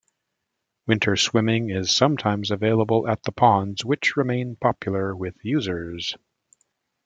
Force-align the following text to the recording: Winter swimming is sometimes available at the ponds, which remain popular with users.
Winter 0.87 1.15
swimming 1.15 1.69
is 1.69 1.93
sometimes 1.95 2.49
available 2.49 3.07
at 3.07 3.21
the 3.21 3.31
ponds, 3.31 3.85
which 3.85 4.17
remain 4.17 4.55
popular 4.55 5.15
with 5.15 5.35
users. 5.45 6.15